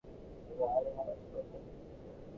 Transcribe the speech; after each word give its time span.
তুমি 0.45 0.63
অনেক 0.69 0.93
আওয়াজ 0.93 1.19
করো, 1.23 1.41
তাই। 1.51 1.61